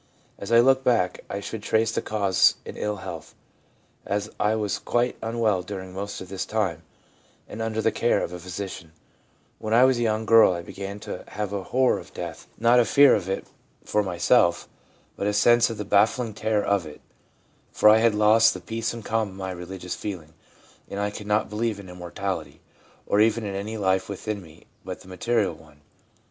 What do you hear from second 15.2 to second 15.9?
a sense of the